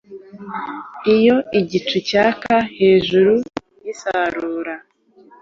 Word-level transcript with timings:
Iyo 1.15 1.35
igicu 1.59 1.97
cyaka 2.09 2.53
hejuru 2.77 3.33
yisarura 3.83 4.75